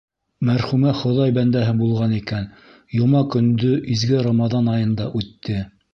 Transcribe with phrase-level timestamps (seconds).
[0.47, 2.49] Мәрхүмә хоҙай бәндәһе булған икән,
[3.01, 5.61] йома көндө, изге Рамаҙан айында үтте.